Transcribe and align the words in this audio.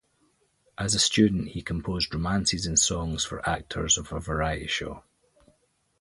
As 0.79 0.95
a 0.95 0.99
student, 0.99 1.49
he 1.49 1.61
composed 1.61 2.11
romances 2.11 2.65
and 2.65 2.79
songs 2.79 3.23
for 3.23 3.47
actors 3.47 3.99
of 3.99 4.11
a 4.11 4.19
variety 4.19 4.65
show. 4.65 5.03